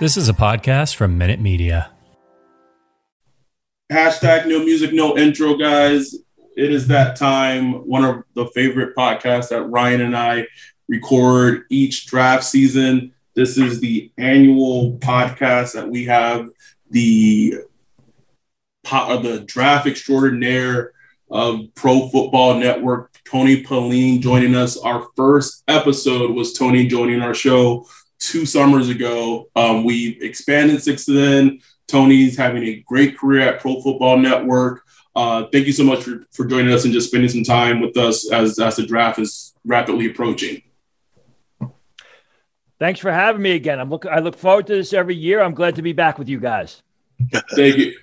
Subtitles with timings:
[0.00, 1.90] This is a podcast from Minute Media.
[3.92, 6.14] Hashtag no music, no intro, guys.
[6.56, 7.86] It is that time.
[7.86, 10.46] One of the favorite podcasts that Ryan and I
[10.88, 13.12] record each draft season.
[13.34, 16.48] This is the annual podcast that we have
[16.90, 17.58] the
[18.90, 20.92] uh, the draft extraordinaire
[21.30, 24.76] of Pro Football Network, Tony Pauline, joining us.
[24.76, 27.86] Our first episode was Tony joining our show
[28.30, 29.48] two summers ago.
[29.56, 31.60] Um, we expanded since then.
[31.88, 34.84] Tony's having a great career at Pro Football Network.
[35.14, 37.96] Uh, thank you so much for, for joining us and just spending some time with
[37.96, 40.62] us as, as the draft is rapidly approaching.
[42.78, 43.78] Thanks for having me again.
[43.78, 45.40] I'm look I look forward to this every year.
[45.40, 46.82] I'm glad to be back with you guys.
[47.54, 47.96] Thank you.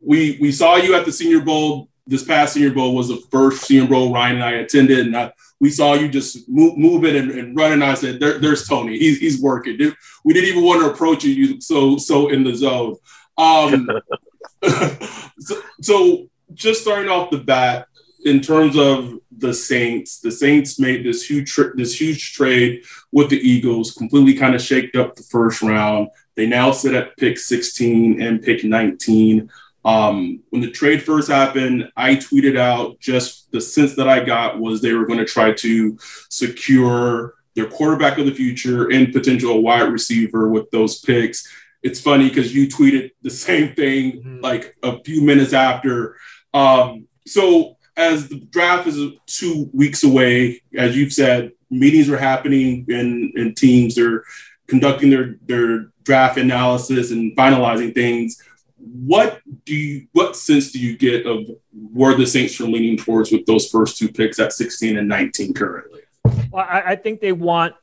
[0.00, 1.90] We we saw you at the Senior Bowl.
[2.06, 5.32] This past Senior Bowl was the first Senior Bowl Ryan and I attended, and I,
[5.60, 7.82] we saw you just move, moving and, and running.
[7.82, 8.98] I said, there, "There's Tony.
[8.98, 9.78] He's he's working."
[10.24, 11.32] We didn't even want to approach you.
[11.32, 12.96] You so so in the zone.
[13.38, 13.88] Um,
[15.38, 17.88] so, so just starting off the bat,
[18.24, 23.30] in terms of the Saints, the Saints made this huge tra- this huge trade with
[23.30, 26.08] the Eagles, completely kind of shaked up the first round.
[26.34, 29.48] They now sit at pick 16 and pick 19.
[29.86, 34.58] Um, when the trade first happened, I tweeted out just the sense that I got
[34.58, 35.96] was they were going to try to
[36.28, 41.46] secure their quarterback of the future and potential wide receiver with those picks.
[41.84, 44.40] It's funny because you tweeted the same thing mm-hmm.
[44.40, 46.16] like a few minutes after.
[46.52, 52.86] Um, so as the draft is two weeks away, as you've said, meetings are happening
[52.88, 53.94] in, in teams.
[53.94, 54.24] They're
[54.66, 58.42] conducting their, their draft analysis and finalizing things
[58.92, 63.32] what do you what sense do you get of where the Saints are leaning towards
[63.32, 66.00] with those first two picks at 16 and 19 currently?
[66.50, 67.74] Well, I, I think they want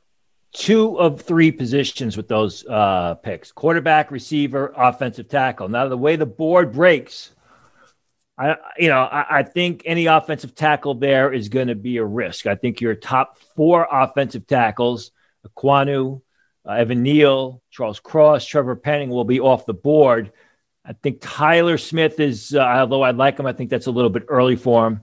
[0.52, 5.68] two of three positions with those uh, picks: quarterback, receiver, offensive tackle.
[5.68, 7.32] Now, the way the board breaks,
[8.38, 12.04] I you know I, I think any offensive tackle there is going to be a
[12.04, 12.46] risk.
[12.46, 15.10] I think your top four offensive tackles,
[15.46, 16.22] Ekwonu,
[16.66, 20.32] uh, Evan Neal, Charles Cross, Trevor Penning, will be off the board.
[20.84, 24.10] I think Tyler Smith is, uh, although I like him, I think that's a little
[24.10, 25.00] bit early for him.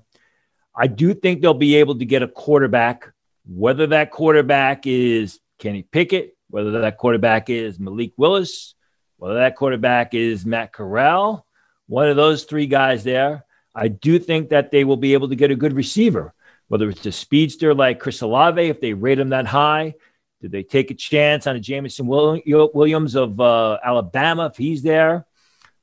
[0.76, 3.12] I do think they'll be able to get a quarterback,
[3.46, 8.76] whether that quarterback is Kenny Pickett, whether that quarterback is Malik Willis,
[9.18, 11.46] whether that quarterback is Matt Corral,
[11.88, 13.46] one of those three guys there.
[13.74, 16.34] I do think that they will be able to get a good receiver,
[16.68, 19.96] whether it's a speedster like Chris Olave, if they rate him that high.
[20.42, 25.26] Did they take a chance on a Jameson Williams of uh, Alabama if he's there?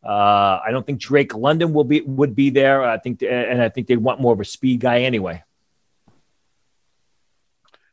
[0.05, 2.85] Uh, I don't think Drake London will be would be there.
[2.85, 5.43] I think, and I think they want more of a speed guy anyway.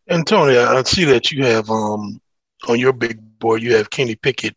[0.08, 2.22] And Tony, I see that you have um
[2.68, 4.56] on your big board you have Kenny Pickett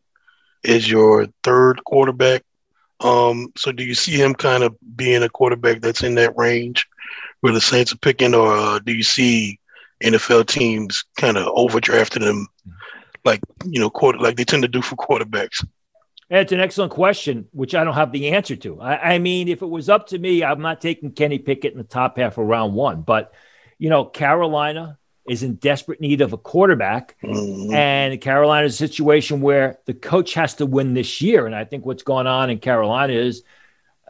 [0.64, 2.42] as your third quarterback.
[3.00, 6.86] Um, so do you see him kind of being a quarterback that's in that range
[7.40, 9.58] where the Saints are picking, or uh, do you see
[10.02, 12.48] NFL teams kind of overdrafting him,
[13.24, 15.64] like you know, quarter like they tend to do for quarterbacks?
[16.30, 18.80] It's an excellent question, which I don't have the answer to.
[18.80, 21.78] I, I, mean, if it was up to me, I'm not taking Kenny Pickett in
[21.78, 23.00] the top half of round one.
[23.00, 23.32] But,
[23.78, 27.16] you know, Carolina is in desperate need of a quarterback.
[27.22, 27.72] Mm-hmm.
[27.72, 31.46] And Carolina's a situation where the coach has to win this year.
[31.46, 33.42] And I think what's going on in Carolina is,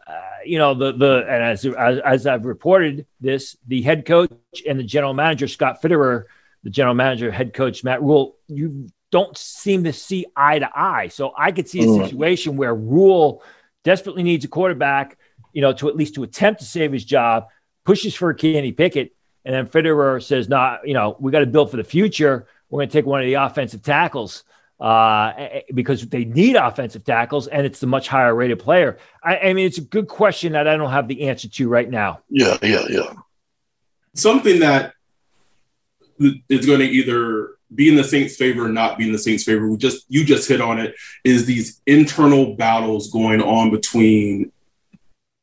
[0.05, 0.13] uh,
[0.45, 4.31] you know, the, the, and as, as, as I've reported this, the head coach
[4.67, 6.25] and the general manager, Scott Fitterer,
[6.63, 11.07] the general manager, head coach, Matt Rhule, you don't seem to see eye to eye.
[11.07, 12.05] So I could see a mm.
[12.05, 13.43] situation where Rhule
[13.83, 15.17] desperately needs a quarterback,
[15.53, 17.47] you know, to at least to attempt to save his job,
[17.85, 19.15] pushes for a Kenny Pickett,
[19.45, 22.47] and then Fitterer says, "Nah, you know, we got to build for the future.
[22.69, 24.43] We're going to take one of the offensive tackles."
[24.79, 25.33] uh,
[25.73, 28.97] because they need offensive tackles and it's the much higher rated player?
[29.23, 31.89] I, I, mean, it's a good question that I don't have the answer to right
[31.89, 32.21] now.
[32.29, 33.13] Yeah, yeah, yeah.
[34.15, 34.93] Something that
[36.49, 39.43] is going to either be in the Saints' favor or not be in the Saints'
[39.43, 39.69] favor.
[39.69, 40.95] We just you just hit on it.
[41.23, 44.51] Is these internal battles going on between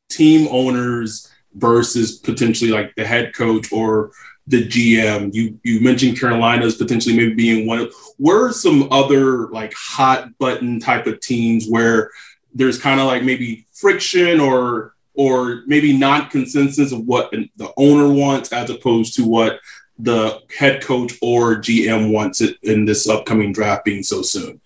[0.08, 4.12] team owners versus potentially like the head coach or
[4.46, 5.34] the GM.
[5.34, 10.36] You you mentioned Carolina's potentially maybe being one of where are some other like hot
[10.38, 12.10] button type of teams where
[12.54, 18.12] there's kind of like maybe friction or or maybe not consensus of what the owner
[18.12, 19.58] wants as opposed to what
[19.98, 24.60] the head coach or GM wants it in this upcoming draft being so soon?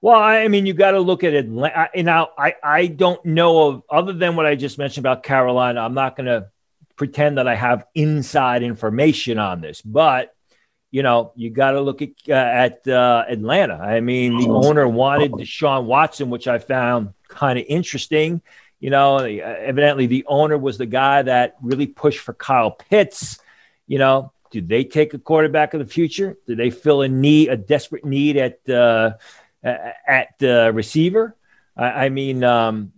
[0.00, 1.48] Well, I mean, you got to look at it.
[1.48, 5.94] Now, I, I don't know of, other than what I just mentioned about Carolina, I'm
[5.94, 6.48] not going to
[6.96, 10.34] pretend that I have inside information on this, but
[10.92, 13.74] you know, you got to look at uh, at uh, Atlanta.
[13.74, 18.42] I mean, the owner wanted Deshaun Watson, which I found kind of interesting.
[18.78, 23.38] You know, evidently the owner was the guy that really pushed for Kyle Pitts.
[23.86, 26.36] You know, do they take a quarterback of the future?
[26.46, 29.12] Do they fill a need, a desperate need at uh,
[29.64, 31.36] at uh, receiver?
[31.76, 32.92] I, I mean, um,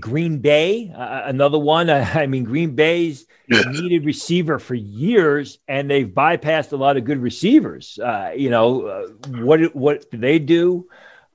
[0.00, 1.90] Green Bay, uh, another one.
[1.90, 7.18] I mean, Green Bay's needed receiver for years, and they've bypassed a lot of good
[7.18, 7.98] receivers.
[7.98, 9.06] Uh, you know, uh,
[9.40, 10.88] what what do they do?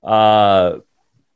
[0.04, 0.80] Uh,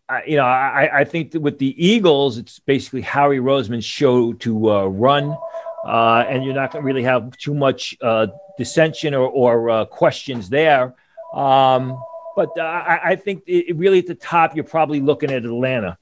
[0.09, 4.33] I, you know, I, I think that with the Eagles, it's basically Howie Roseman's show
[4.33, 5.37] to uh, run,
[5.85, 8.27] uh, and you're not going to really have too much uh,
[8.57, 10.95] dissension or, or uh, questions there.
[11.33, 12.01] Um,
[12.35, 15.97] but I, I, think it, really at the top, you're probably looking at Atlanta.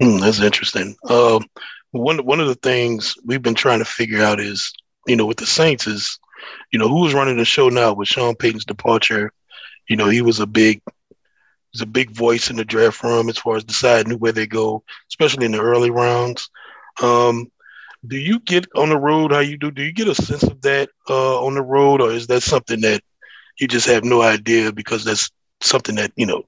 [0.00, 0.96] Hmm, that's interesting.
[1.08, 1.44] Um,
[1.90, 4.72] one one of the things we've been trying to figure out is,
[5.06, 6.18] you know, with the Saints is,
[6.72, 9.32] you know, who's running the show now with Sean Payton's departure.
[9.88, 10.80] You know, he was a big,
[11.72, 14.82] was a big voice in the draft room as far as deciding where they go,
[15.10, 16.48] especially in the early rounds.
[17.02, 17.50] Um,
[18.06, 19.70] do you get on the road how you do?
[19.70, 22.80] Do you get a sense of that uh, on the road, or is that something
[22.80, 23.02] that
[23.58, 26.44] you just have no idea because that's something that you know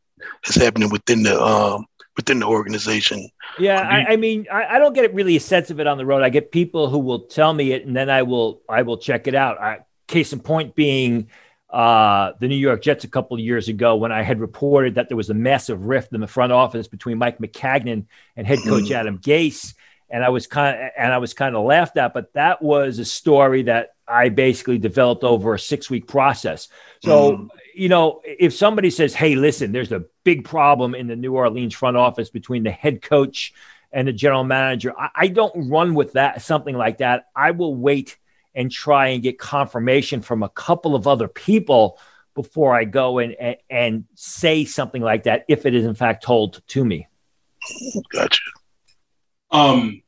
[0.47, 1.87] is happening within the um,
[2.17, 3.29] within the organization.
[3.59, 6.07] Yeah, I, I, mean, I, I, don't get really a sense of it on the
[6.07, 6.23] road.
[6.23, 9.27] I get people who will tell me it, and then I will I will check
[9.27, 9.61] it out.
[9.61, 11.29] I, case in point being
[11.71, 15.09] uh, the New York Jets a couple of years ago when I had reported that
[15.09, 18.05] there was a massive rift in the front office between Mike Maccagnan
[18.37, 18.93] and head coach mm.
[18.93, 19.75] Adam Gase,
[20.13, 22.15] and I was kind of and I was kind of laughed at.
[22.15, 26.69] But that was a story that I basically developed over a six week process.
[27.03, 31.17] So mm you know, if somebody says, "Hey, listen, there's a big problem in the
[31.17, 33.55] New Orleans front office between the head coach
[33.93, 37.29] and the general manager," I, I don't run with that something like that.
[37.35, 38.19] I will wait
[38.55, 41.99] and try and get confirmation from a couple of other people
[42.35, 46.23] before I go and, and, and say something like that if it is in fact
[46.23, 47.09] told to me.
[48.13, 48.43] Gotcha.
[49.53, 50.03] Um,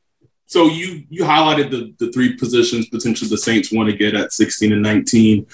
[0.47, 4.31] so you you highlighted the the three positions potentially the Saints want to get at
[4.31, 5.47] 16 and 19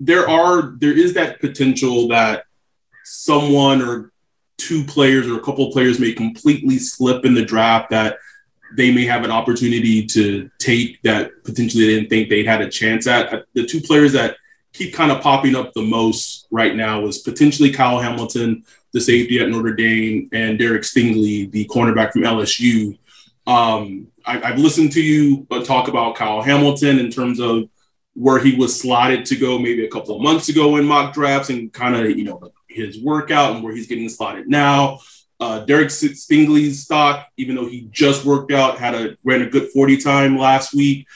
[0.00, 2.44] there are there is that potential that
[3.04, 4.12] someone or
[4.56, 8.18] two players or a couple of players may completely slip in the draft that
[8.76, 12.68] they may have an opportunity to take that potentially they didn't think they'd had a
[12.68, 13.44] chance at.
[13.54, 14.36] The two players that
[14.72, 19.38] keep kind of popping up the most right now is potentially Kyle Hamilton, the safety
[19.40, 22.98] at Notre Dame, and Derek Stingley, the cornerback from LSU.
[23.46, 27.68] Um, I, have listened to you talk about Kyle Hamilton in terms of
[28.14, 31.50] where he was slotted to go maybe a couple of months ago in mock drafts
[31.50, 35.00] and kind of, you know, his workout and where he's getting slotted now.
[35.40, 39.68] Uh, Derek Stingley's stock, even though he just worked out, had a ran a good
[39.70, 41.06] 40 time last week.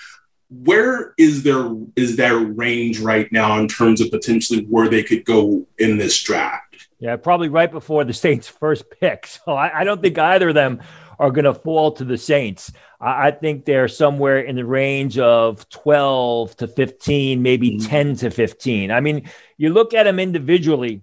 [0.48, 5.24] Where is there is their range right now in terms of potentially where they could
[5.24, 6.71] go in this draft?
[7.02, 9.26] Yeah, probably right before the Saints' first pick.
[9.26, 10.80] So I, I don't think either of them
[11.18, 12.73] are going to fall to the Saints.
[13.00, 17.88] I, I, think they're somewhere in the range of 12 to 15, maybe mm-hmm.
[17.88, 18.92] 10 to 15.
[18.92, 21.02] I mean, you look at them individually.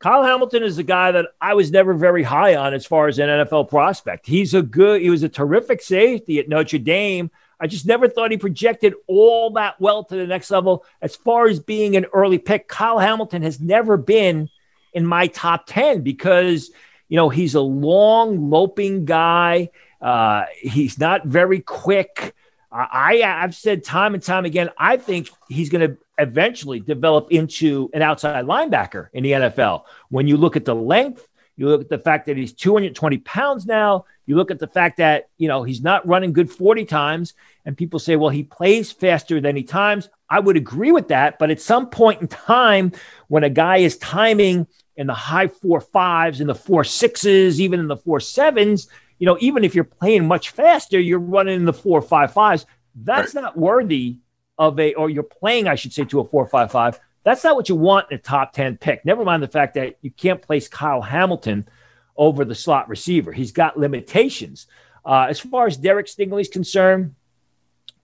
[0.00, 3.18] Kyle Hamilton is a guy that I was never very high on as far as
[3.18, 4.26] an NFL prospect.
[4.26, 7.30] He's a good, he was a terrific safety at Notre Dame.
[7.58, 10.84] I just never thought he projected all that well to the next level.
[11.00, 14.50] As far as being an early pick, Kyle Hamilton has never been
[14.92, 16.70] in my top 10 because
[17.08, 19.70] you know, he's a long, loping guy.
[20.00, 22.34] Uh, he's not very quick.
[22.70, 27.88] I, I've said time and time again, I think he's going to eventually develop into
[27.94, 29.84] an outside linebacker in the NFL.
[30.10, 31.26] When you look at the length,
[31.56, 34.04] you look at the fact that he's 220 pounds now.
[34.26, 37.32] You look at the fact that, you know, he's not running good 40 times.
[37.64, 40.10] And people say, well, he plays faster than he times.
[40.30, 41.38] I would agree with that.
[41.38, 42.92] But at some point in time,
[43.28, 44.66] when a guy is timing
[44.96, 49.26] in the high four fives, in the four sixes, even in the four sevens, you
[49.26, 52.66] know, even if you're playing much faster, you're running in the four five fives.
[52.94, 53.42] That's right.
[53.42, 54.18] not worthy
[54.58, 57.00] of a, or you're playing, I should say, to a four five five.
[57.24, 59.04] That's not what you want in a top 10 pick.
[59.04, 61.68] Never mind the fact that you can't place Kyle Hamilton
[62.16, 63.32] over the slot receiver.
[63.32, 64.66] He's got limitations.
[65.04, 67.14] Uh, as far as Derek Stingley's concerned,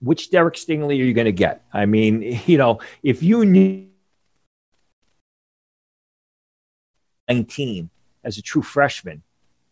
[0.05, 1.65] which Derek Stingley are you going to get?
[1.73, 3.89] I mean, you know, if you need
[7.27, 7.89] 19
[8.23, 9.23] as a true freshman,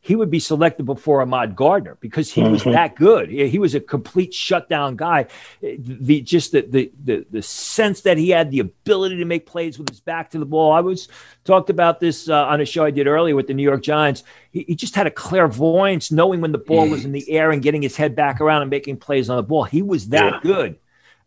[0.05, 2.73] he would be selected before Ahmad Gardner because he was mm-hmm.
[2.73, 3.29] that good.
[3.29, 5.27] He was a complete shutdown guy.
[5.61, 9.79] The just the, the the the sense that he had the ability to make plays
[9.79, 10.73] with his back to the ball.
[10.73, 11.07] I was
[11.45, 14.25] talked about this uh, on a show I did earlier with the New York Giants.
[14.51, 17.61] He, he just had a clairvoyance, knowing when the ball was in the air and
[17.61, 19.63] getting his head back around and making plays on the ball.
[19.63, 20.39] He was that yeah.
[20.43, 20.79] good.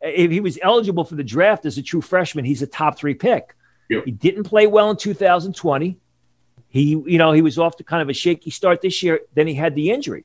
[0.02, 3.14] If he was eligible for the draft as a true freshman, he's a top three
[3.14, 3.54] pick.
[3.88, 4.04] Yep.
[4.04, 5.98] He didn't play well in 2020.
[6.76, 9.20] He, you know, he was off to kind of a shaky start this year.
[9.34, 10.24] Then he had the injury.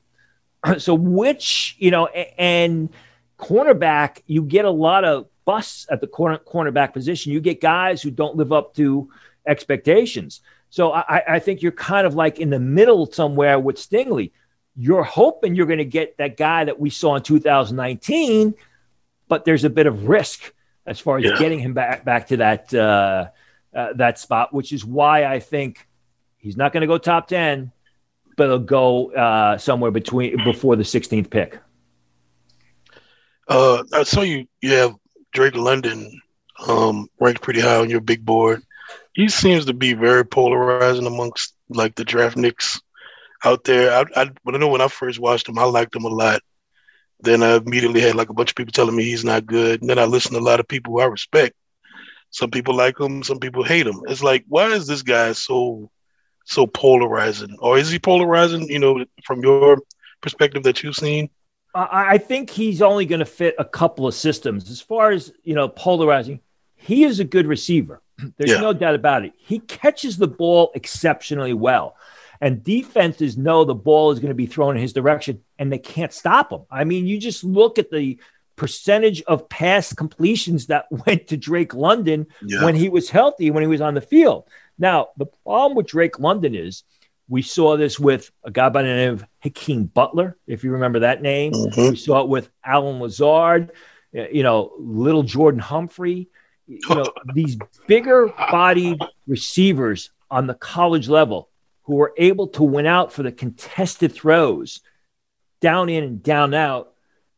[0.78, 2.90] so, which, you know, and
[3.38, 7.32] cornerback, you get a lot of busts at the corner cornerback position.
[7.32, 9.10] You get guys who don't live up to
[9.46, 10.40] expectations.
[10.70, 14.30] So I, I think you're kind of like in the middle somewhere with Stingley.
[14.74, 18.54] You're hoping you're going to get that guy that we saw in 2019,
[19.28, 20.54] but there's a bit of risk
[20.86, 21.36] as far as yeah.
[21.38, 23.28] getting him back back to that uh,
[23.74, 25.86] uh, that spot, which is why I think
[26.42, 27.70] He's not going to go top 10,
[28.36, 31.58] but he'll go uh, somewhere between before the 16th pick.
[33.46, 34.94] Uh, I saw you, you have
[35.32, 36.20] Drake London
[36.66, 38.60] um, ranked pretty high on your big board.
[39.14, 42.80] He seems to be very polarizing amongst like the draft nicks
[43.44, 43.92] out there.
[43.92, 46.42] I, I, but I know when I first watched him, I liked him a lot.
[47.20, 49.80] Then I immediately had like a bunch of people telling me he's not good.
[49.80, 51.54] And then I listened to a lot of people who I respect.
[52.30, 54.00] Some people like him, some people hate him.
[54.08, 55.88] It's like, why is this guy so
[56.52, 58.68] so polarizing, or is he polarizing?
[58.68, 59.78] You know, from your
[60.20, 61.30] perspective that you've seen.
[61.74, 64.70] I think he's only going to fit a couple of systems.
[64.70, 66.40] As far as you know, polarizing,
[66.76, 68.02] he is a good receiver.
[68.36, 68.60] There's yeah.
[68.60, 69.32] no doubt about it.
[69.38, 71.96] He catches the ball exceptionally well.
[72.40, 75.78] And defenses know the ball is going to be thrown in his direction and they
[75.78, 76.62] can't stop him.
[76.70, 78.18] I mean, you just look at the
[78.56, 82.64] percentage of pass completions that went to Drake London yeah.
[82.64, 84.44] when he was healthy, when he was on the field.
[84.78, 86.84] Now, the problem with Drake London is
[87.28, 91.00] we saw this with a guy by the name of Hakeem Butler, if you remember
[91.00, 91.52] that name.
[91.52, 91.90] Mm-hmm.
[91.90, 93.72] We saw it with Allen Lazard,
[94.12, 96.28] you know, little Jordan Humphrey.
[96.66, 101.48] You know, these bigger bodied receivers on the college level
[101.84, 104.80] who were able to win out for the contested throws
[105.60, 106.92] down in and down out.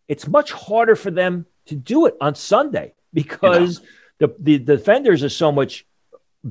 [0.09, 3.81] It's much harder for them to do it on Sunday because
[4.19, 4.27] yeah.
[4.39, 5.87] the, the defenders are so much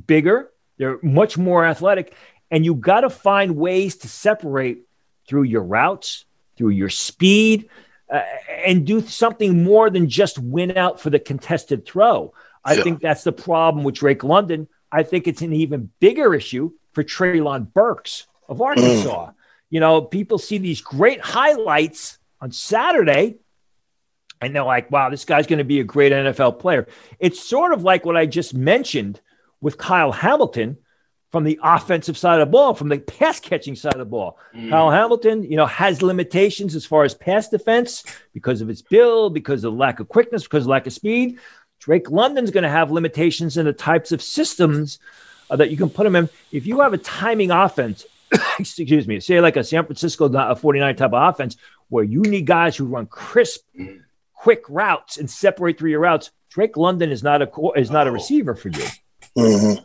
[0.07, 0.49] bigger
[0.83, 2.13] they're much more athletic.
[2.51, 4.85] And you got to find ways to separate
[5.29, 6.25] through your routes,
[6.57, 7.69] through your speed,
[8.11, 8.21] uh,
[8.65, 12.33] and do something more than just win out for the contested throw.
[12.65, 12.83] I yeah.
[12.83, 14.67] think that's the problem with Drake London.
[14.91, 19.27] I think it's an even bigger issue for Treylon Burks of Arkansas.
[19.27, 19.33] Mm.
[19.69, 23.37] You know, people see these great highlights on Saturday
[24.41, 26.87] and they're like, wow, this guy's going to be a great NFL player.
[27.19, 29.21] It's sort of like what I just mentioned
[29.63, 30.77] with Kyle Hamilton
[31.31, 34.37] from the offensive side of the ball, from the pass catching side of the ball.
[34.53, 34.69] Mm.
[34.69, 38.03] Kyle Hamilton, you know, has limitations as far as pass defense
[38.33, 41.39] because of its build, because of lack of quickness, because of lack of speed.
[41.79, 44.99] Drake London's going to have limitations in the types of systems
[45.49, 46.29] uh, that you can put him in.
[46.51, 48.05] If you have a timing offense,
[48.59, 51.57] excuse me, say like a San Francisco a 49 type of offense
[51.89, 54.01] where you need guys who run crisp, mm.
[54.33, 58.11] quick routes and separate through your routes, Drake London is not a is not a
[58.11, 58.85] receiver for you.
[59.37, 59.83] Mm-hmm.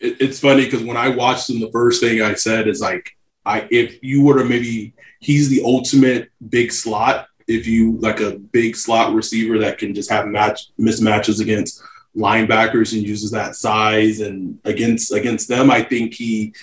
[0.00, 3.16] It, it's funny because when I watched him, the first thing I said is like,
[3.44, 7.26] I if you were to maybe he's the ultimate big slot.
[7.46, 11.82] If you like a big slot receiver that can just have match mismatches against
[12.16, 16.54] linebackers and uses that size and against against them, I think he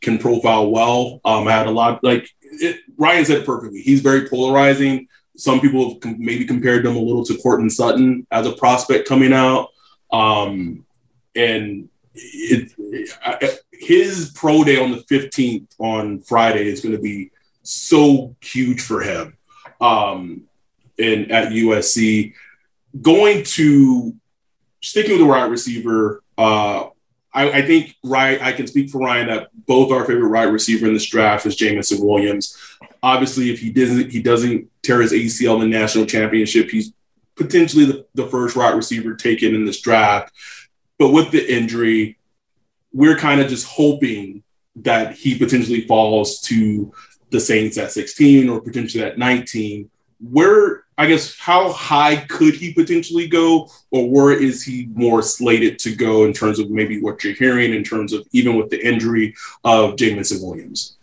[0.00, 1.20] can profile well.
[1.24, 3.80] Um, I had a lot like it, Ryan said it perfectly.
[3.80, 5.08] He's very polarizing.
[5.36, 9.32] Some people have maybe compared him a little to Courtland Sutton as a prospect coming
[9.32, 9.70] out.
[10.12, 10.84] Um,
[11.34, 17.30] and it, it, his pro day on the 15th on Friday is going to be
[17.62, 19.36] so huge for him.
[19.80, 20.42] Um,
[20.98, 22.34] and at USC,
[23.00, 24.14] going to
[24.80, 26.84] sticking with the wide receiver, uh,
[27.32, 28.40] I, I, think right.
[28.40, 31.56] I can speak for Ryan that both our favorite wide receiver in this draft is
[31.56, 32.56] Jameson Williams.
[33.02, 36.92] Obviously, if he doesn't he doesn't tear his ACL in the national championship, he's
[37.34, 40.32] potentially the, the first wide receiver taken in this draft.
[40.98, 42.18] But with the injury,
[42.92, 44.42] we're kind of just hoping
[44.76, 46.92] that he potentially falls to
[47.30, 49.90] the Saints at 16 or potentially at 19.
[50.20, 55.78] Where, I guess, how high could he potentially go, or where is he more slated
[55.80, 58.86] to go in terms of maybe what you're hearing, in terms of even with the
[58.86, 59.34] injury
[59.64, 60.96] of Jameson Williams?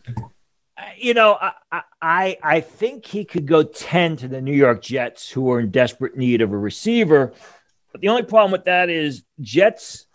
[0.97, 5.29] You know, I, I I think he could go 10 to the New York Jets,
[5.29, 7.33] who are in desperate need of a receiver.
[7.91, 10.07] But the only problem with that is Jets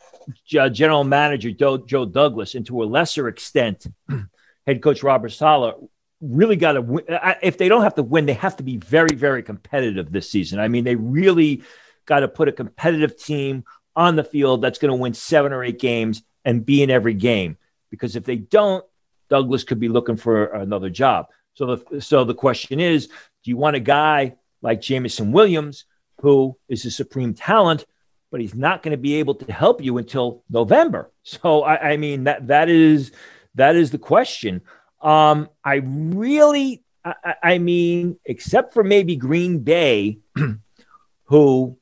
[0.58, 3.86] uh, general manager Joe, Douglas, and to a lesser extent,
[4.66, 5.74] head coach Robert Saleh,
[6.20, 7.04] really got to win.
[7.42, 10.58] If they don't have to win, they have to be very, very competitive this season.
[10.58, 11.62] I mean, they really
[12.06, 13.64] got to put a competitive team
[13.94, 17.14] on the field that's going to win seven or eight games and be in every
[17.14, 17.56] game.
[17.90, 18.84] Because if they don't,
[19.28, 21.26] Douglas could be looking for another job.
[21.54, 25.84] So the so the question is, do you want a guy like Jameson Williams,
[26.20, 27.86] who is a supreme talent,
[28.30, 31.10] but he's not going to be able to help you until November?
[31.22, 33.12] So I, I mean that that is
[33.56, 34.62] that is the question.
[35.00, 40.18] Um, I really, I, I mean, except for maybe Green Bay,
[41.24, 41.78] who,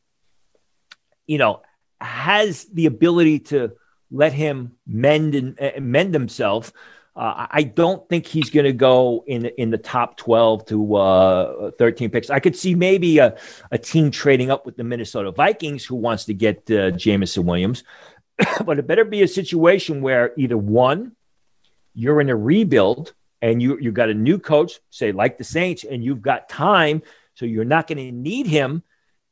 [1.27, 1.63] you know,
[2.01, 3.73] has the ability to
[4.11, 6.73] let him mend and uh, mend himself.
[7.17, 11.71] Uh, I don't think he's going to go in in the top twelve to uh,
[11.79, 12.29] thirteen picks.
[12.29, 13.37] I could see maybe a,
[13.71, 17.85] a team trading up with the Minnesota Vikings who wants to get uh, Jameson Williams,
[18.65, 21.13] but it better be a situation where either one
[21.95, 25.85] you're in a rebuild and you you got a new coach, say like the Saints,
[25.85, 27.01] and you've got time,
[27.35, 28.83] so you're not going to need him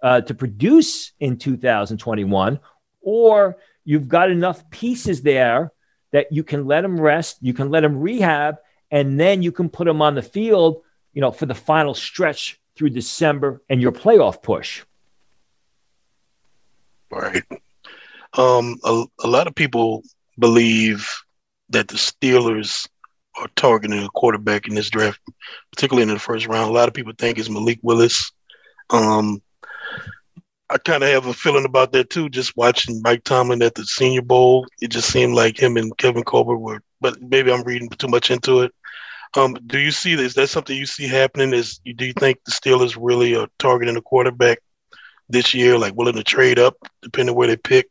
[0.03, 2.61] uh, to produce in 2021,
[3.01, 5.73] or you've got enough pieces there
[6.13, 8.57] that you can let him rest, you can let him rehab,
[8.91, 12.61] and then you can put him on the field, you know, for the final stretch
[12.77, 14.85] through December and your playoff push.
[17.11, 17.43] Right.
[18.35, 20.03] Um, a, a lot of people
[20.39, 21.09] believe
[21.71, 22.89] that the Steelers
[23.39, 25.21] are targeting a quarterback in this draft,
[25.73, 26.71] particularly in the first round.
[26.71, 28.31] A lot of people think it's Malik Willis.
[28.91, 29.43] Um,
[30.73, 32.31] I kind of have a feeling about that too.
[32.31, 36.25] Just watching Mike Tomlin at the Senior Bowl, it just seemed like him and Kevin
[36.25, 36.83] Colbert were.
[37.01, 38.73] But maybe I'm reading too much into it.
[39.37, 40.29] Um, do you see this?
[40.29, 41.53] Is that something you see happening?
[41.53, 44.61] Is do you think the Steelers really are targeting a quarterback
[45.29, 47.89] this year, like willing to trade up depending where they pick?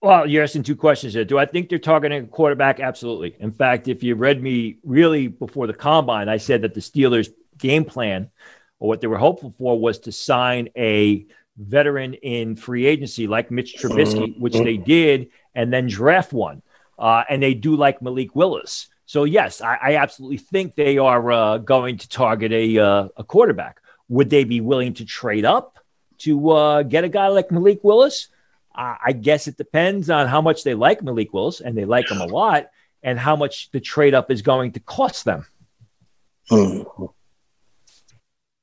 [0.00, 1.24] Well, you're asking two questions there.
[1.24, 2.80] Do I think they're targeting a quarterback?
[2.80, 3.36] Absolutely.
[3.40, 7.30] In fact, if you read me really before the combine, I said that the Steelers'
[7.58, 8.30] game plan
[8.78, 13.50] or what they were hopeful for was to sign a veteran in free agency like
[13.50, 14.40] Mitch Trubisky, mm-hmm.
[14.40, 16.62] which they did, and then draft one.
[16.98, 18.88] Uh, and they do like Malik Willis.
[19.06, 23.24] So, yes, I, I absolutely think they are uh, going to target a, uh, a
[23.24, 23.80] quarterback.
[24.08, 25.78] Would they be willing to trade up
[26.18, 28.28] to uh, get a guy like Malik Willis?
[28.74, 32.20] I guess it depends on how much they like Malik Willis, and they like him
[32.20, 32.70] a lot,
[33.02, 35.44] and how much the trade up is going to cost them.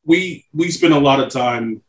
[0.05, 1.81] We we spend a lot of time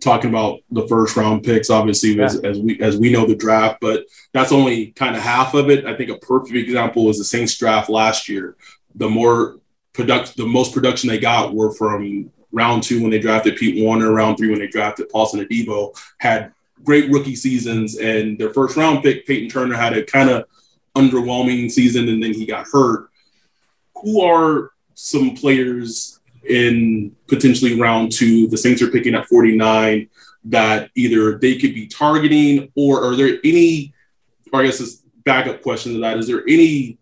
[0.00, 2.24] talking about the first round picks, obviously, yeah.
[2.24, 5.70] as, as, we as we know the draft, but that's only kind of half of
[5.70, 5.84] it.
[5.84, 8.56] I think a perfect example is the Saints draft last year.
[8.94, 9.58] The more
[9.92, 14.12] product, the most production they got were from round two when they drafted Pete Werner,
[14.12, 19.02] round three when they drafted Paulson Adebo, had great rookie seasons, and their first round
[19.02, 20.44] pick, Peyton Turner, had a kind of
[20.94, 23.10] underwhelming season, and then he got hurt.
[24.02, 26.13] Who are some players
[26.48, 28.46] in potentially round two?
[28.48, 30.08] The Saints are picking at 49
[30.46, 33.94] that either they could be targeting, or are there any,
[34.52, 36.98] or I guess this backup question to that, is there any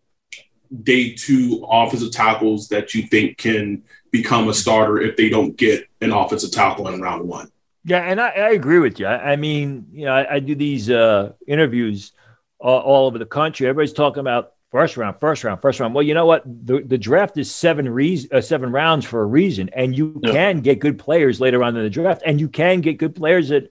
[0.82, 5.86] day two offensive tackles that you think can become a starter if they don't get
[6.00, 7.50] an offensive tackle in round one?
[7.84, 9.06] Yeah, and I, I agree with you.
[9.06, 12.12] I, I mean, you know, I, I do these uh, interviews
[12.60, 13.66] all, all, over the country.
[13.66, 15.94] Everybody's talking about first round, first round, first round.
[15.94, 16.42] Well, you know what?
[16.44, 20.32] The, the draft is seven re- uh, seven rounds for a reason, and you yeah.
[20.32, 23.52] can get good players later on in the draft, and you can get good players
[23.52, 23.64] at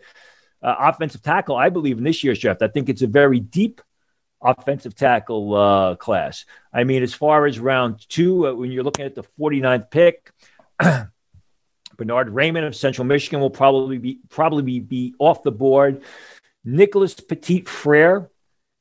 [0.64, 1.58] uh, offensive tackle.
[1.58, 2.62] I believe in this year's draft.
[2.62, 3.82] I think it's a very deep
[4.42, 6.46] offensive tackle uh, class.
[6.72, 10.32] I mean, as far as round two, uh, when you're looking at the 49th pick.
[11.98, 16.02] Bernard Raimann of Central Michigan will probably be probably be, be off the board.
[16.66, 18.32] Nicholas Petit Frere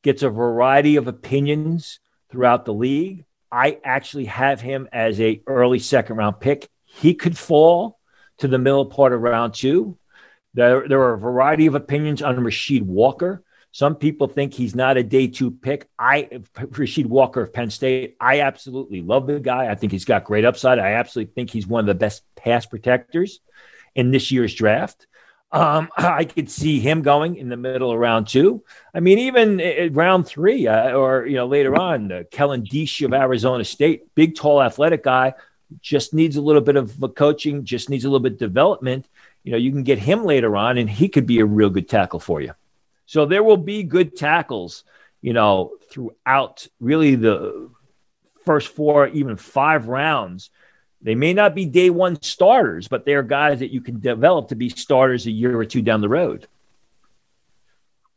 [0.02, 3.24] gets a variety of opinions throughout the league.
[3.52, 6.68] I actually have him as a early second round pick.
[6.84, 7.98] He could fall
[8.38, 9.98] to the middle part of round two.
[10.54, 13.42] There, there are a variety of opinions on Rasheed Walker.
[13.72, 15.88] Some people think he's not a day two pick.
[15.98, 19.70] I, Rasheed Walker of Penn State, I absolutely love the guy.
[19.70, 20.80] I think he's got great upside.
[20.80, 23.40] I absolutely think he's one of the best pass protectors
[23.94, 25.06] in this year's draft.
[25.52, 28.62] Um, I could see him going in the middle of round two.
[28.94, 33.12] I mean, even round three, uh, or you know, later on, uh, Kellen Diesch of
[33.12, 35.34] Arizona State, big, tall, athletic guy,
[35.80, 39.06] just needs a little bit of coaching, just needs a little bit of development.
[39.44, 41.88] You know, you can get him later on, and he could be a real good
[41.88, 42.54] tackle for you.
[43.06, 44.84] So there will be good tackles,
[45.20, 47.70] you know, throughout really the
[48.44, 50.50] first four, even five rounds
[51.02, 54.54] they may not be day one starters, but they're guys that you can develop to
[54.54, 56.46] be starters a year or two down the road.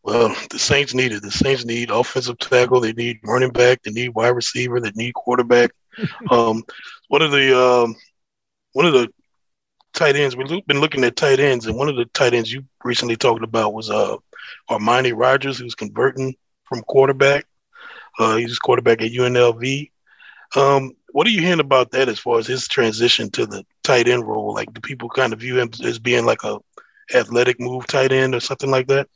[0.04, 1.22] Well, the Saints need it.
[1.22, 2.82] The Saints need offensive tackle.
[2.82, 3.82] They need running back.
[3.84, 4.82] They need wide receiver.
[4.82, 5.72] They need quarterback.
[6.30, 6.64] um,
[7.08, 7.96] one of the um,
[8.74, 9.08] one of the
[9.94, 12.66] tight ends we've been looking at tight ends, and one of the tight ends you
[12.84, 14.18] recently talked about was uh,
[14.70, 17.46] Armani Rogers, who's converting from quarterback.
[18.20, 19.90] Uh, he's quarterback at UNLV.
[20.56, 24.08] Um, what are you hearing about that as far as his transition to the tight
[24.08, 24.54] end role?
[24.54, 26.60] Like, do people kind of view him as being like a
[27.14, 29.08] athletic move tight end or something like that?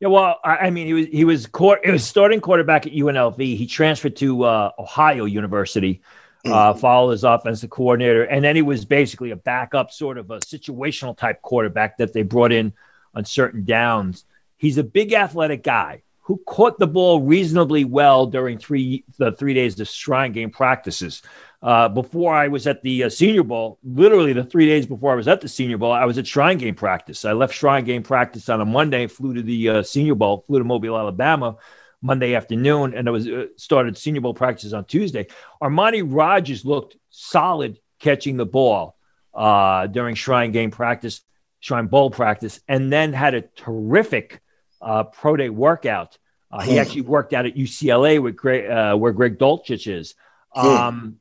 [0.00, 3.38] Yeah, well, I mean, he was he was court, he was starting quarterback at UNLV.
[3.38, 6.02] He transferred to uh, Ohio University,
[6.46, 6.52] mm-hmm.
[6.52, 10.38] uh, followed as offensive coordinator, and then he was basically a backup, sort of a
[10.38, 12.72] situational type quarterback that they brought in
[13.14, 14.24] on certain downs.
[14.56, 19.54] He's a big athletic guy who caught the ball reasonably well during three the three
[19.54, 21.22] days of Shrine Game practices.
[21.62, 25.16] Uh, before I was at the uh, Senior Bowl, literally the three days before I
[25.16, 27.24] was at the Senior Bowl, I was at Shrine Game practice.
[27.24, 30.58] I left Shrine Game practice on a Monday, flew to the uh, Senior Bowl, flew
[30.58, 31.56] to Mobile, Alabama.
[32.00, 35.26] Monday afternoon, and I was uh, started Senior Bowl practice on Tuesday.
[35.60, 38.96] Armani Rogers looked solid catching the ball
[39.34, 41.22] uh, during Shrine Game practice,
[41.58, 44.40] Shrine Bowl practice, and then had a terrific
[44.80, 46.18] uh, pro day workout.
[46.50, 46.78] Uh, he hmm.
[46.78, 50.14] actually worked out at UCLA with Greg, uh, where Greg Dulcich is.
[50.50, 50.66] Hmm.
[50.66, 51.20] Um,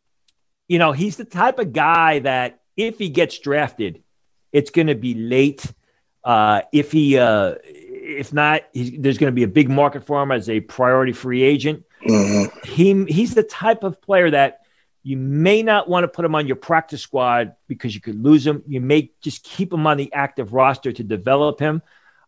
[0.67, 4.03] you know, he's the type of guy that if he gets drafted,
[4.51, 5.65] it's going to be late.
[6.23, 10.31] Uh, if he, uh, if not, there's going to be a big market for him
[10.31, 11.83] as a priority free agent.
[12.07, 12.69] Mm-hmm.
[12.69, 14.61] He he's the type of player that
[15.03, 18.45] you may not want to put him on your practice squad because you could lose
[18.45, 18.61] him.
[18.67, 21.81] You may just keep him on the active roster to develop him.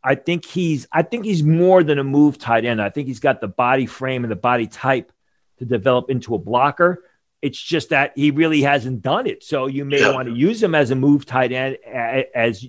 [0.03, 2.81] I think he's I think he's more than a move tight end.
[2.81, 5.11] I think he's got the body frame and the body type
[5.57, 7.03] to develop into a blocker.
[7.41, 9.43] It's just that he really hasn't done it.
[9.43, 10.13] So you may yeah.
[10.13, 12.63] want to use him as a move tight end as, as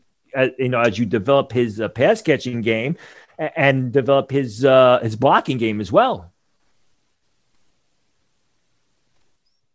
[0.59, 2.97] you know as you develop his uh, pass catching game
[3.39, 6.33] and develop his uh, his blocking game as well.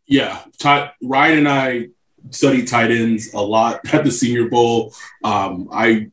[0.07, 1.87] Yeah, Ty, Ryan and I
[2.29, 4.93] studied tight ends a lot at the Senior Bowl.
[5.23, 6.11] Um, I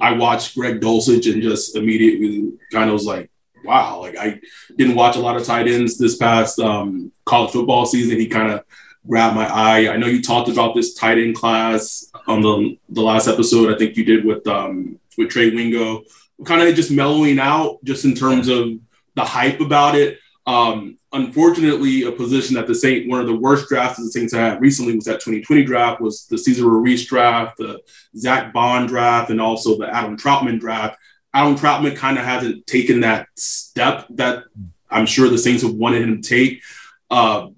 [0.00, 3.30] I watched Greg Dulcich and just immediately kind of was like,
[3.64, 4.40] wow, like I
[4.76, 8.18] didn't watch a lot of tight ends this past um, college football season.
[8.18, 8.64] He kind of
[9.06, 9.92] grabbed my eye.
[9.92, 13.72] I know you talked about this tight end class on the the last episode.
[13.72, 16.04] I think you did with um, with Trey Wingo,
[16.44, 18.70] kind of just mellowing out just in terms of
[19.14, 20.18] the hype about it.
[20.46, 24.60] Um, unfortunately, a position that the Saint, one of the worst drafts the Saints had
[24.60, 27.80] recently was that 2020 draft, was the Cesar Ruiz draft, the
[28.16, 30.98] Zack Baun draft, and also the Adam Trautman draft.
[31.34, 34.44] Adam Trautman kind of hasn't taken that step that
[34.90, 36.62] I'm sure the Saints have wanted him to take.
[37.10, 37.48] Uh,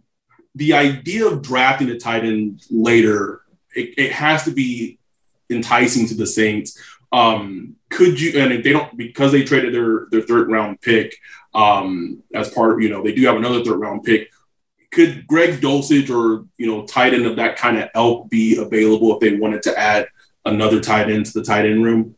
[0.55, 3.43] the idea of drafting a tight end later,
[3.75, 4.99] it, it has to be
[5.51, 6.79] enticing to the Saints.
[7.15, 11.17] Um, could you, and they don't, because they traded their, their third round pick,
[11.55, 14.31] um, as part of, you know, they do have another third round pick.
[14.91, 19.15] Could Greg Dulcich or, you know, tight end of that kind of elk be available
[19.15, 20.09] if they wanted to add
[20.45, 22.17] another tight end to the tight end room?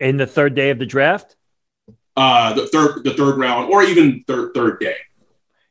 [0.00, 1.36] In the third day of the draft?
[2.16, 4.96] Uh, the third, the third round, or even third, third day.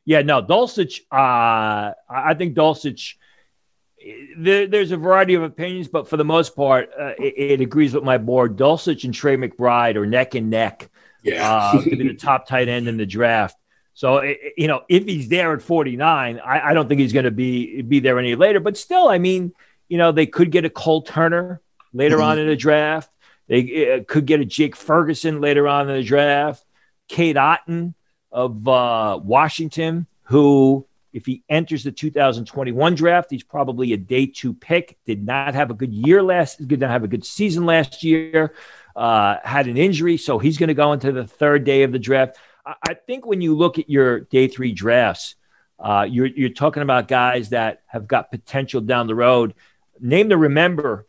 [0.06, 3.16] Yeah, no, Dulcich, uh, I think Dulcich,
[4.36, 7.94] there, there's a variety of opinions, but for the most part, uh, it, it, agrees
[7.94, 8.56] with my board.
[8.56, 10.90] Dulcich and Trey McBride are neck and neck
[11.22, 11.50] yeah.
[11.50, 13.56] uh, to be the top tight end in the draft.
[13.94, 14.22] So,
[14.56, 17.82] you know, if he's there at 49, I, I don't think he's going to be
[17.82, 18.60] be there any later.
[18.60, 19.52] But still, I mean,
[19.88, 21.60] you know, they could get a Cole Turner
[21.92, 22.24] later mm-hmm.
[22.24, 23.10] on in the draft.
[23.48, 26.64] They uh, could get a Jake Ferguson later on in the draft.
[27.08, 27.94] Cade Otton
[28.30, 34.52] of uh, Washington, who, if he enters the 2021 draft, he's probably a day two
[34.52, 34.98] pick.
[35.06, 38.54] Did not have a good year last, did not have a good season last year
[38.98, 42.00] uh, had an injury, so he's going to go into the third day of the
[42.00, 42.36] draft.
[42.66, 45.36] I, I think when you look at your day three drafts,
[45.78, 49.54] uh, you're, you're talking about guys that have got potential down the road.
[50.00, 51.06] Name to remember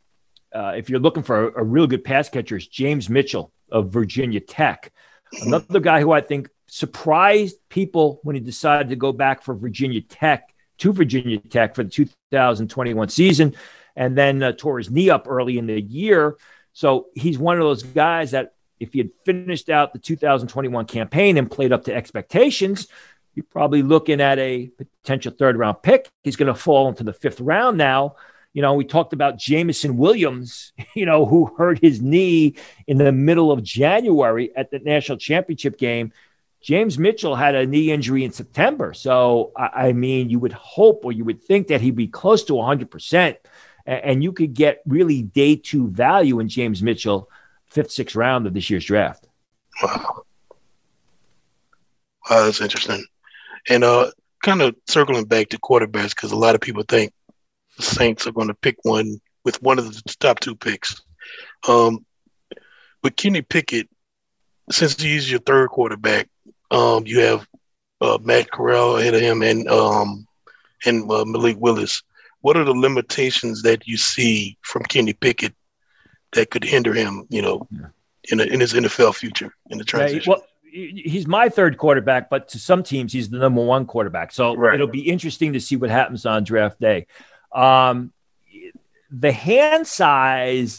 [0.54, 3.90] uh, if you're looking for a, a real good pass catcher is James Mitchell of
[3.90, 4.94] Virginia Tech.
[5.42, 10.02] Another guy who I think surprised people when he decided to go back for Virginia
[10.02, 13.56] Tech to Virginia Tech for the 2021 season
[13.96, 16.38] and then uh, tore his knee up early in the year.
[16.74, 21.38] So he's one of those guys that if he had finished out the 2021 campaign
[21.38, 22.88] and played up to expectations,
[23.36, 26.10] you're probably looking at a potential third round pick.
[26.24, 28.16] He's going to fall into the fifth round now.
[28.54, 32.56] You know, we talked about Jameson Williams, you know, who hurt his knee
[32.88, 36.14] in the middle of January at the national championship game.
[36.62, 38.94] James Mitchell had a knee injury in September.
[38.94, 42.54] So, I, mean, you would hope or you would think that he'd be close to
[42.54, 43.38] 100%.
[43.86, 47.30] And you could get really day two value in James Mitchell,
[47.68, 49.28] fifth, sixth round of this year's draft.
[49.82, 50.24] Wow.
[52.30, 53.06] Wow, that's interesting.
[53.70, 54.12] And uh,
[54.44, 57.14] kind of circling back to quarterbacks, because a lot of people think
[57.78, 61.02] the Saints are going to pick one with one of the top two picks.
[61.68, 62.06] Um,
[63.16, 63.90] Kenny Pickett,
[64.72, 66.30] since he's your third quarterback,
[66.72, 67.48] um, you have
[68.02, 70.28] uh, Matt Corral ahead of him and um,
[70.86, 72.04] and uh, Malik Willis.
[72.42, 75.54] What are the limitations that you see from Kenny Pickett
[76.34, 77.26] that could hinder him?
[77.30, 77.88] You know, yeah.
[78.32, 80.30] in a, in his NFL future in the transition.
[80.30, 84.32] well, he's my third quarterback, but to some teams, he's the number one quarterback.
[84.32, 84.76] So right.
[84.76, 87.08] it'll be interesting to see what happens on draft day.
[87.52, 88.14] Um,
[89.12, 90.78] the hand size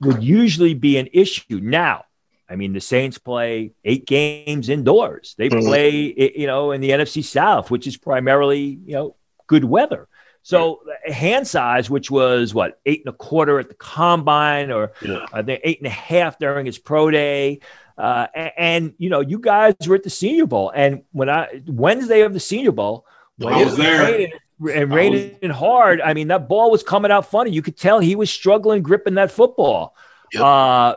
[0.00, 1.60] would usually be an issue.
[1.62, 2.04] Now,
[2.48, 5.34] I mean, the Saints play eight games indoors.
[5.38, 5.66] They mm-hmm.
[5.66, 10.08] play, you know, in the NFC South, which is primarily, you know, good weather.
[10.42, 15.24] So hand size, which was what eight and a quarter at the combine, or yeah.
[15.32, 17.60] I think eight and a half during his pro day.
[17.96, 21.62] Uh, and, and, you know, you guys were at the Senior Bowl, and when I
[21.66, 23.06] Wednesday of the Senior Bowl,
[23.42, 24.28] I was there
[24.60, 25.50] and raining was...
[25.50, 26.00] hard.
[26.00, 27.50] I mean, that ball was coming out funny.
[27.50, 29.96] You could tell he was struggling gripping that football.
[30.32, 30.42] Yep.
[30.42, 30.96] Uh,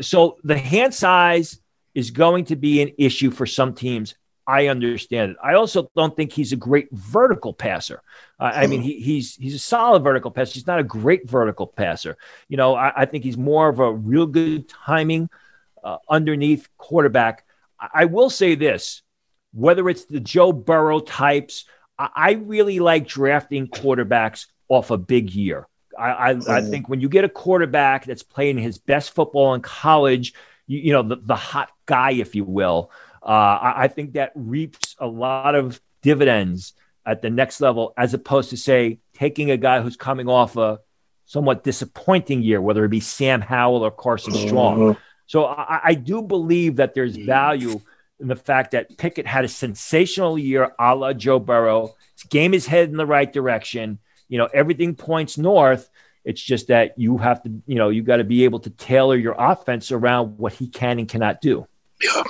[0.00, 1.60] so the hand size
[1.94, 4.14] is going to be an issue for some teams.
[4.46, 5.36] I understand it.
[5.42, 8.02] I also don't think he's a great vertical passer.
[8.38, 10.54] Uh, I mean, he, he's he's a solid vertical passer.
[10.54, 12.16] He's not a great vertical passer.
[12.48, 15.28] You know, I, I think he's more of a real good timing
[15.82, 17.44] uh, underneath quarterback.
[17.80, 19.02] I, I will say this:
[19.52, 21.64] whether it's the Joe Burrow types,
[21.98, 25.66] I, I really like drafting quarterbacks off a big year.
[25.98, 26.70] I, I, I, mm.
[26.70, 30.34] think when you get a quarterback that's playing his best football in college,
[30.66, 32.90] you, you know, the, the hot guy, if you will,
[33.22, 38.14] uh, I, I think that reaps a lot of dividends at the next level, as
[38.14, 40.80] opposed to, say, taking a guy who's coming off a
[41.24, 44.78] somewhat disappointing year, whether it be Sam Howell or Carson Strong.
[44.78, 45.00] Mm-hmm.
[45.26, 47.80] So I, I, do believe that there's value
[48.20, 51.96] in the fact that Pickett had a sensational year a la Joe Burrow.
[52.14, 55.88] His game is headed in the right direction you know, everything points north.
[56.24, 59.16] It's just that you have to, you know, you got to be able to tailor
[59.16, 61.66] your offense around what he can and cannot do.
[62.02, 62.24] Yeah.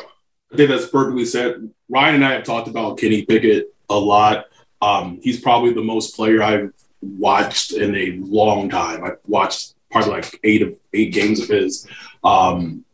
[0.52, 1.70] I think that's perfectly said.
[1.88, 4.46] Ryan and I have talked about Kenny Pickett a lot.
[4.82, 9.02] Um, he's probably the most player I've watched in a long time.
[9.02, 11.88] I've watched probably like eight of eight games of his.
[12.22, 12.84] Um,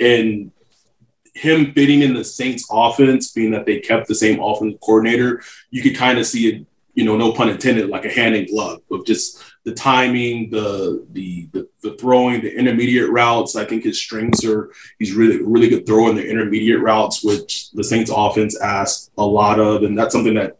[0.00, 0.50] and
[1.34, 5.82] him fitting in the Saints offense, being that they kept the same offense coordinator, you
[5.82, 6.66] could kind of see it
[6.98, 11.06] you know, no pun intended, like a hand in glove of just the timing, the,
[11.12, 13.54] the the the throwing, the intermediate routes.
[13.54, 17.84] I think his strengths are he's really really good throwing the intermediate routes, which the
[17.84, 20.58] Saints offense asks a lot of, and that's something that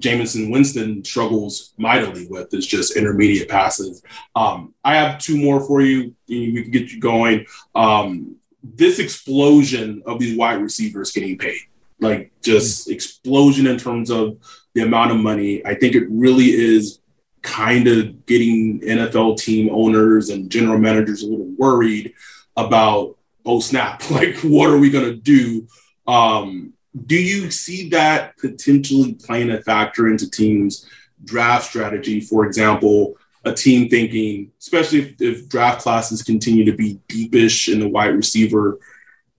[0.00, 4.04] Jameis Winston struggles mightily with is just intermediate passes.
[4.36, 6.14] Um, I have two more for you.
[6.28, 7.44] We can get you going.
[7.74, 11.58] Um, this explosion of these wide receivers getting paid,
[11.98, 14.38] like just explosion in terms of
[14.74, 15.64] the amount of money.
[15.64, 17.00] I think it really is
[17.42, 22.14] kind of getting NFL team owners and general managers a little worried
[22.56, 25.66] about, oh snap, like what are we going to do?
[26.06, 26.72] Um,
[27.06, 30.88] do you see that potentially playing a factor into teams'
[31.24, 32.20] draft strategy?
[32.20, 37.80] For example, a team thinking, especially if, if draft classes continue to be deepish in
[37.80, 38.78] the wide receiver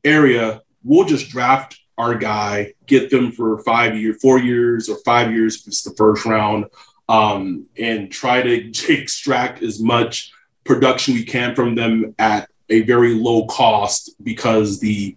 [0.04, 5.32] area, we'll just draft our guy, get them for five years, four years, or five
[5.32, 6.66] years if it's the first round,
[7.08, 10.32] um, and try to extract as much
[10.64, 15.16] production we can from them at a very low cost because the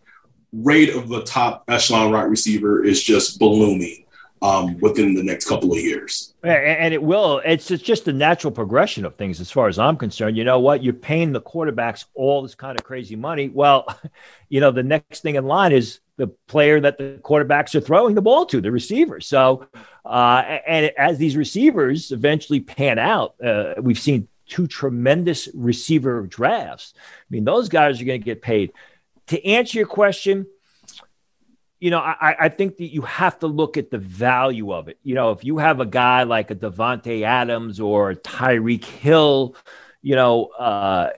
[0.52, 4.05] rate of the top echelon right receiver is just ballooning
[4.42, 6.34] um, within the next couple of years.
[6.42, 7.40] And it will.
[7.44, 10.36] It's just the natural progression of things, as far as I'm concerned.
[10.36, 10.82] You know what?
[10.82, 13.48] You're paying the quarterbacks all this kind of crazy money.
[13.48, 13.86] Well,
[14.48, 18.14] you know, the next thing in line is the player that the quarterbacks are throwing
[18.14, 19.20] the ball to, the receiver.
[19.20, 19.66] So,
[20.04, 26.94] uh, and as these receivers eventually pan out, uh, we've seen two tremendous receiver drafts.
[26.96, 28.72] I mean, those guys are going to get paid.
[29.28, 30.46] To answer your question,
[31.78, 34.98] you know, I, I think that you have to look at the value of it.
[35.02, 39.56] You know, if you have a guy like a Davante Adams or Tyreek Hill,
[40.00, 41.10] you know, uh,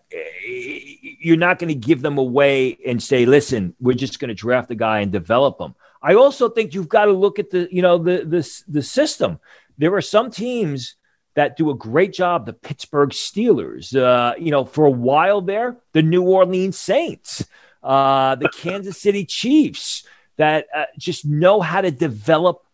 [1.20, 4.70] you're not going to give them away and say, "Listen, we're just going to draft
[4.70, 7.82] a guy and develop him." I also think you've got to look at the, you
[7.82, 9.38] know, the the the system.
[9.76, 10.96] There are some teams
[11.34, 12.46] that do a great job.
[12.46, 17.46] The Pittsburgh Steelers, uh, you know, for a while there, the New Orleans Saints,
[17.82, 20.04] uh, the Kansas City Chiefs
[20.38, 22.64] that uh, just know how to develop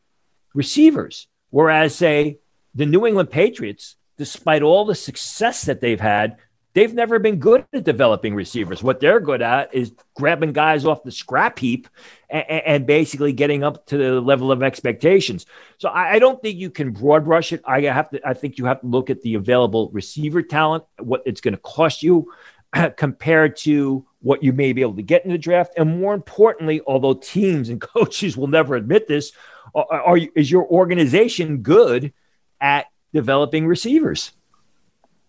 [0.55, 1.27] receivers.
[1.50, 2.38] Whereas, say,
[2.74, 6.37] the New England Patriots, despite all the success that they've had,
[6.74, 8.83] they've never been good at developing receivers.
[8.83, 11.88] What they're good at is grabbing guys off the scrap heap
[12.29, 15.46] and, and basically getting up to the level of expectations.
[15.79, 17.62] So I, I, don't think you can broad brush it.
[17.64, 18.20] I have to.
[18.29, 21.61] I think you have to look at the available receiver talent, what it's going to
[21.61, 22.33] cost you
[22.96, 25.74] compared to what you may be able to get in the draft.
[25.76, 29.32] And more importantly, although teams and coaches will never admit this,
[29.74, 32.12] are, are is your organization good
[32.60, 34.32] at developing receivers?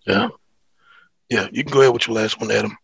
[0.06, 0.30] Yeah.
[1.30, 1.48] Yeah.
[1.52, 2.78] You can go ahead with your last one, Adam.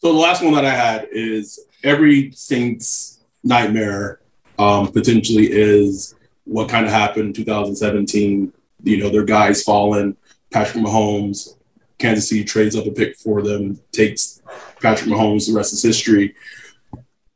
[0.00, 4.20] So the last one that I had is every Saints nightmare
[4.58, 6.14] um, potentially is
[6.44, 8.52] what kind of happened in 2017.
[8.82, 10.16] You know, their guys falling,
[10.50, 11.53] Patrick Mahomes,
[11.98, 14.42] Kansas City trades up a pick for them, takes
[14.80, 15.46] Patrick Mahomes.
[15.46, 16.34] The rest is history.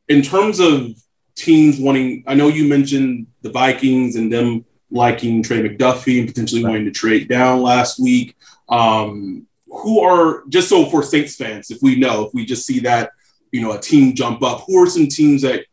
[0.09, 0.97] In terms of
[1.37, 6.65] teams wanting, I know you mentioned the Vikings and them liking Trent McDuffie and potentially
[6.65, 8.35] wanting to trade down last week.
[8.69, 12.81] Um, who are just so for Saints fans, if we know, if we just see
[12.81, 13.11] that,
[13.53, 15.67] you know, a team jump up, who are some teams that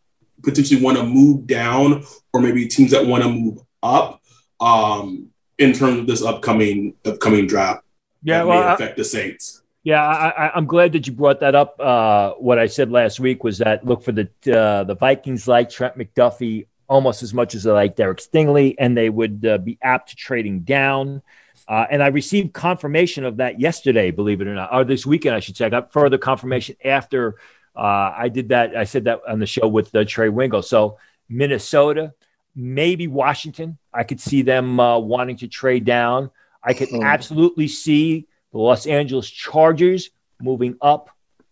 [0.44, 4.22] potentially want to move down, or maybe teams that want to move up
[4.60, 7.85] um, in terms of this upcoming upcoming draft?
[8.26, 9.62] Yeah, well, may affect I, the Saints.
[9.84, 11.80] Yeah, I, am glad that you brought that up.
[11.80, 15.70] Uh, what I said last week was that look for the uh, the Vikings like
[15.70, 19.78] Trent McDuffie almost as much as they like Derek Stingley, and they would uh, be
[19.84, 21.22] apt to trading down.
[21.68, 25.36] Uh, and I received confirmation of that yesterday, believe it or not, or this weekend,
[25.36, 25.66] I should say.
[25.66, 27.36] I got further confirmation after
[27.76, 28.76] uh, I did that.
[28.76, 30.62] I said that on the show with uh, Trey Wingo.
[30.62, 30.98] So
[31.30, 32.14] Minnesota,
[32.56, 33.78] maybe Washington.
[33.94, 36.32] I could see them wanting to trade down.
[36.66, 37.04] I can mm.
[37.04, 40.10] absolutely see the Los Angeles Chargers
[40.42, 41.10] moving up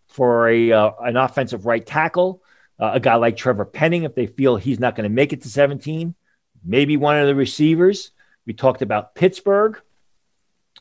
[0.08, 2.42] for a uh, an offensive right tackle,
[2.80, 5.42] uh, a guy like Trevor Penning if they feel he's not going to make it
[5.44, 6.16] to 17,
[6.64, 8.12] maybe one of the receivers.
[8.46, 9.80] We talked about Pittsburgh,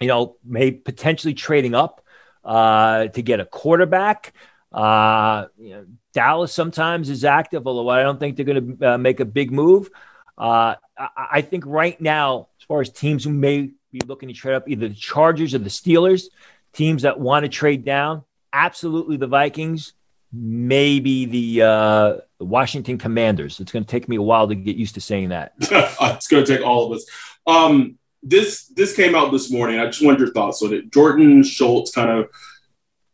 [0.00, 2.04] you know, may potentially trading up
[2.44, 4.32] uh, to get a quarterback.
[4.72, 8.98] Uh, you know, Dallas sometimes is active, although I don't think they're going to uh,
[8.98, 9.90] make a big move.
[10.36, 14.34] Uh, I, I think right now, as far as teams who may be looking to
[14.34, 16.24] trade up either the Chargers or the Steelers,
[16.72, 18.22] teams that want to trade down.
[18.52, 19.92] Absolutely the Vikings,
[20.32, 23.60] maybe the, uh, Washington Commanders.
[23.60, 25.52] It's going to take me a while to get used to saying that.
[25.60, 27.06] it's going to take all of us.
[27.46, 29.80] Um, this this came out this morning.
[29.80, 30.92] I just wanted your thoughts on it.
[30.92, 32.28] Jordan Schultz kind of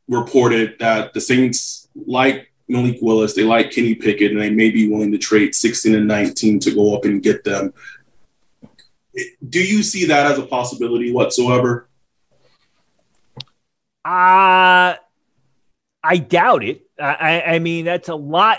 [0.06, 4.88] reported that the Saints like Malik Willis, they like Kenny Pickett, and they may be
[4.88, 7.72] willing to trade 16 and 19 to go up and get them
[9.48, 11.88] do you see that as a possibility whatsoever?
[14.04, 14.96] Uh,
[16.02, 16.82] I doubt it.
[16.98, 18.58] I, I mean, that's a lot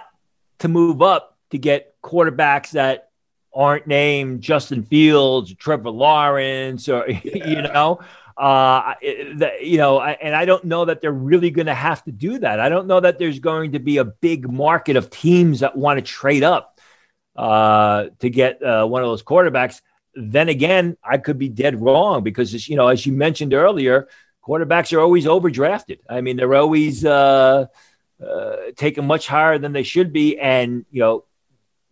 [0.59, 3.09] to move up to get quarterbacks that
[3.53, 7.47] aren't named Justin Fields, Trevor Lawrence, or yeah.
[7.47, 7.99] you know,
[8.37, 12.11] uh, the, you know, and I don't know that they're really going to have to
[12.11, 12.59] do that.
[12.59, 15.97] I don't know that there's going to be a big market of teams that want
[15.97, 16.79] to trade up
[17.35, 19.81] uh, to get uh, one of those quarterbacks
[20.15, 24.07] then again, I could be dead wrong because, you know, as you mentioned earlier,
[24.43, 25.99] quarterbacks are always overdrafted.
[26.09, 27.67] I mean, they're always uh,
[28.25, 31.25] uh, taken much higher than they should be, and you know,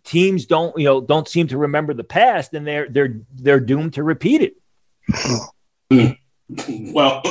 [0.03, 3.93] teams don't, you know, don't seem to remember the past, and they're they're they're doomed
[3.93, 6.17] to repeat it.
[6.93, 7.21] well,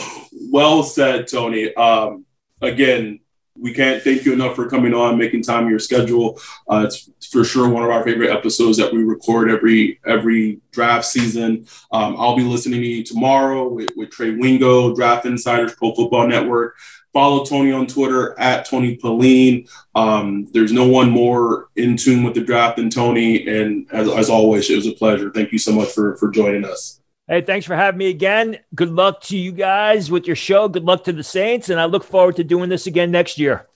[0.50, 1.74] well said, Tony.
[1.74, 2.24] Um,
[2.60, 3.20] again,
[3.58, 6.40] we can't thank you enough for coming on, making time in your schedule.
[6.68, 11.06] Uh, it's for sure one of our favorite episodes that we record every every draft
[11.06, 11.66] season.
[11.92, 16.28] Um, I'll be listening to you tomorrow with, with Trey Wingo, Draft Insiders, Pro Football
[16.28, 16.76] Network.
[17.12, 19.66] Follow Tony on Twitter at Tony Pauline.
[19.94, 23.46] Um, there's no one more in tune with the draft than Tony.
[23.48, 25.30] And as, as always, it was a pleasure.
[25.30, 27.00] Thank you so much for, for joining us.
[27.28, 28.58] Hey, thanks for having me again.
[28.74, 30.68] Good luck to you guys with your show.
[30.68, 33.66] Good luck to the Saints, and I look forward to doing this again next year.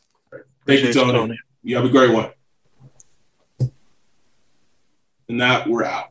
[0.66, 1.36] Thank you, Tony.
[1.64, 2.30] You have a great one.
[5.28, 6.10] And that we're out.